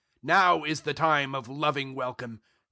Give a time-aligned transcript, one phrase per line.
[0.23, 2.41] Now is the time of loving welcome!